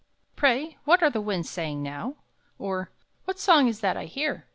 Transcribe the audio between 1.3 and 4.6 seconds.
saying now?" or "What song is that I hear?"